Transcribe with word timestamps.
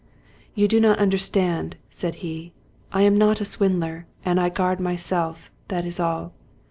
"You 0.55 0.67
do 0.67 0.79
not 0.79 0.97
understand," 0.97 1.75
said 1.91 2.15
he." 2.25 2.53
I 2.91 3.03
am 3.03 3.15
not 3.19 3.39
a 3.39 3.45
swin 3.45 3.79
dler, 3.79 4.05
and 4.25 4.39
I 4.39 4.49
guard 4.49 4.79
myself; 4.79 5.51
that 5.67 5.85
is 5.85 5.99
all. 5.99 6.33